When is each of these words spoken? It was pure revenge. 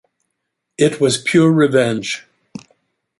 It 0.79 0.99
was 0.99 1.21
pure 1.21 1.51
revenge. 1.51 2.25